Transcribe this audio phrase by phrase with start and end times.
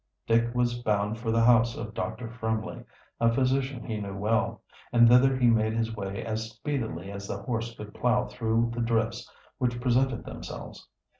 [0.25, 2.27] Dick was bound for the house of Dr.
[2.27, 2.83] Fremley,
[3.19, 7.37] a physician he knew well, and thither he made his way as speedily as the
[7.43, 10.87] horse could plow through the drifts which presented themselves.